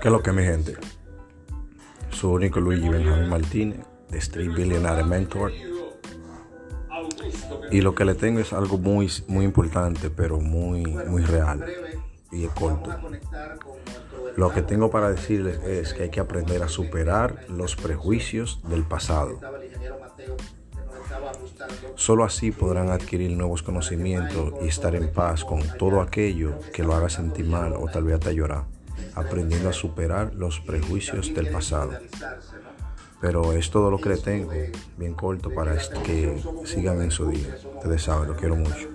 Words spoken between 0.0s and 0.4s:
¿Qué es lo que